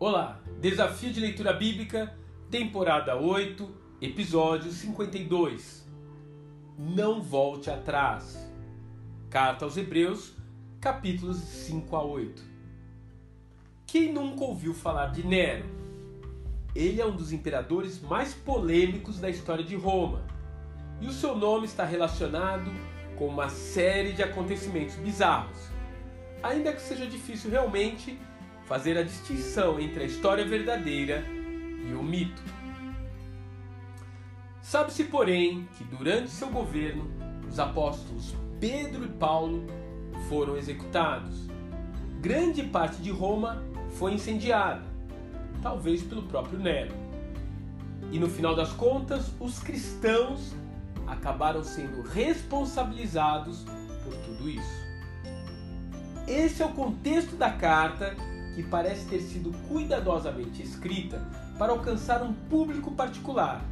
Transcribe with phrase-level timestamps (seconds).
[0.00, 2.16] Olá, Desafio de Leitura Bíblica,
[2.48, 3.68] temporada 8,
[4.00, 5.84] episódio 52.
[6.78, 8.48] Não volte atrás.
[9.28, 10.36] Carta aos Hebreus,
[10.80, 12.40] capítulos 5 a 8.
[13.88, 15.64] Quem nunca ouviu falar de Nero?
[16.76, 20.22] Ele é um dos imperadores mais polêmicos da história de Roma,
[21.00, 22.70] e o seu nome está relacionado
[23.16, 25.58] com uma série de acontecimentos bizarros,
[26.40, 28.16] ainda que seja difícil realmente
[28.68, 31.24] fazer a distinção entre a história verdadeira
[31.88, 32.42] e o mito.
[34.60, 37.10] Sabe-se, porém, que durante seu governo
[37.48, 39.64] os apóstolos Pedro e Paulo
[40.28, 41.48] foram executados.
[42.20, 44.84] Grande parte de Roma foi incendiada,
[45.62, 46.94] talvez pelo próprio Nero.
[48.12, 50.54] E no final das contas, os cristãos
[51.06, 53.64] acabaram sendo responsabilizados
[54.04, 54.88] por tudo isso.
[56.26, 58.14] Esse é o contexto da carta
[58.58, 61.24] que parece ter sido cuidadosamente escrita
[61.56, 63.64] para alcançar um público particular,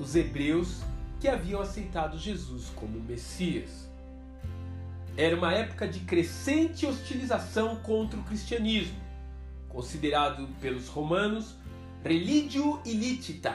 [0.00, 0.80] os hebreus
[1.20, 3.90] que haviam aceitado Jesus como Messias.
[5.18, 8.98] Era uma época de crescente hostilização contra o cristianismo,
[9.68, 11.54] considerado pelos romanos
[12.02, 13.54] religio illicita,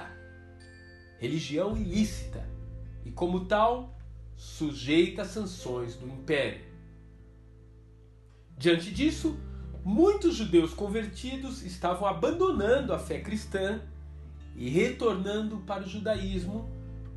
[1.17, 2.47] religião ilícita,
[3.03, 3.97] e como tal,
[4.37, 6.63] sujeita a sanções do império.
[8.55, 9.35] Diante disso,
[9.85, 13.79] muitos judeus convertidos estavam abandonando a fé cristã
[14.55, 16.67] e retornando para o judaísmo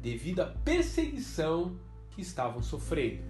[0.03, 1.79] devido à perseguição
[2.11, 3.23] que estavam sofrendo.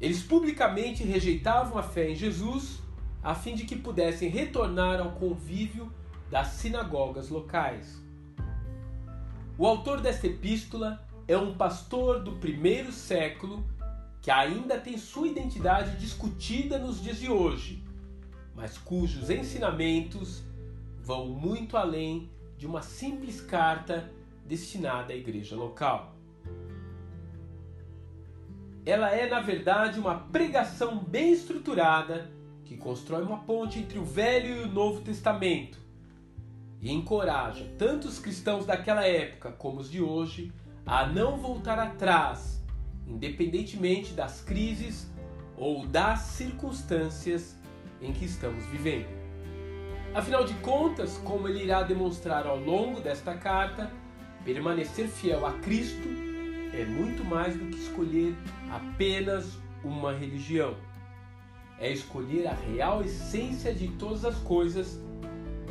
[0.00, 2.78] Eles publicamente rejeitavam a fé em Jesus
[3.20, 5.92] a fim de que pudessem retornar ao convívio
[6.30, 8.00] das sinagogas locais.
[9.58, 13.64] O autor desta epístola é um pastor do primeiro século
[14.26, 17.80] que ainda tem sua identidade discutida nos dias de hoje,
[18.56, 20.42] mas cujos ensinamentos
[21.00, 22.28] vão muito além
[22.58, 24.10] de uma simples carta
[24.44, 26.16] destinada à igreja local.
[28.84, 32.28] Ela é, na verdade, uma pregação bem estruturada
[32.64, 35.78] que constrói uma ponte entre o Velho e o Novo Testamento
[36.80, 40.52] e encoraja tanto os cristãos daquela época como os de hoje
[40.84, 42.56] a não voltar atrás,
[43.06, 45.10] independentemente das crises
[45.56, 47.56] ou das circunstâncias
[48.00, 49.06] em que estamos vivendo.
[50.14, 53.90] Afinal de contas, como ele irá demonstrar ao longo desta carta,
[54.44, 56.08] permanecer fiel a Cristo
[56.72, 58.34] é muito mais do que escolher
[58.70, 60.74] apenas uma religião.
[61.78, 65.00] É escolher a real essência de todas as coisas,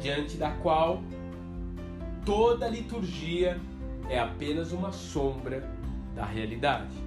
[0.02, 1.04] diante da qual
[2.26, 3.60] toda liturgia
[4.10, 5.68] é apenas uma sombra
[6.16, 7.05] da realidade.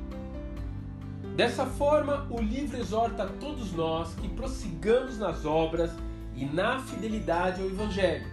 [1.38, 5.92] Dessa forma, o livro exorta a todos nós que prossigamos nas obras
[6.34, 8.26] e na fidelidade ao Evangelho,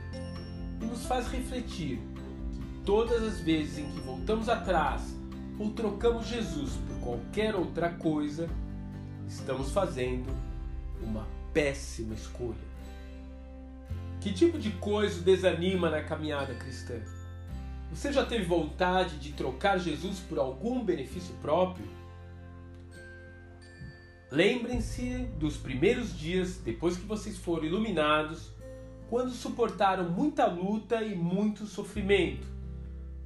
[0.81, 5.15] e nos faz refletir que todas as vezes em que voltamos atrás
[5.59, 8.49] ou trocamos Jesus por qualquer outra coisa,
[9.27, 10.35] estamos fazendo
[10.99, 12.57] uma péssima escolha.
[14.19, 16.99] Que tipo de coisa desanima na caminhada cristã?
[17.91, 21.85] Você já teve vontade de trocar Jesus por algum benefício próprio?
[24.31, 28.51] Lembrem-se dos primeiros dias depois que vocês foram iluminados,
[29.07, 32.47] quando suportaram muita luta e muito sofrimento.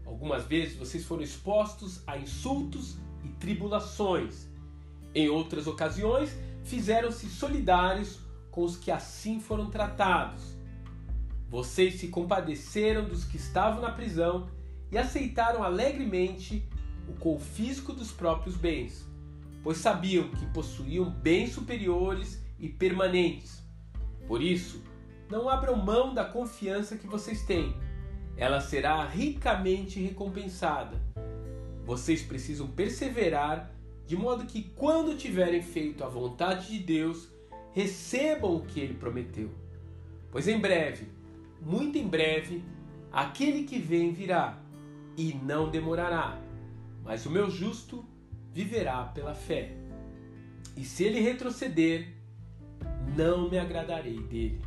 [0.06, 4.48] Algumas vezes vocês foram expostos a insultos e tribulações.
[5.16, 8.20] Em outras ocasiões, fizeram-se solidários
[8.52, 10.58] com os que assim foram tratados.
[11.50, 14.50] Vocês se compadeceram dos que estavam na prisão
[14.92, 16.68] e aceitaram alegremente
[17.08, 19.09] o confisco dos próprios bens,
[19.64, 23.64] pois sabiam que possuíam bens superiores e permanentes.
[24.28, 24.84] Por isso,
[25.30, 27.74] não abram mão da confiança que vocês têm
[28.40, 30.98] ela será ricamente recompensada.
[31.86, 33.70] Vocês precisam perseverar
[34.08, 37.28] de modo que, quando tiverem feito a vontade de Deus,
[37.74, 39.52] recebam o que ele prometeu.
[40.32, 41.10] Pois em breve,
[41.62, 42.64] muito em breve,
[43.12, 44.58] aquele que vem virá
[45.18, 46.40] e não demorará.
[47.04, 48.06] Mas o meu justo
[48.60, 49.72] viverá pela fé.
[50.76, 52.10] E se ele retroceder,
[53.16, 54.62] não me agradarei dele.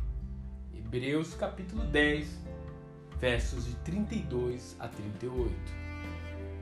[0.75, 2.27] Hebreus capítulo 10,
[3.19, 5.53] versos de 32 a 38.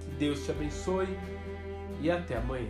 [0.01, 1.07] Que Deus te abençoe
[2.01, 2.69] e até amanhã.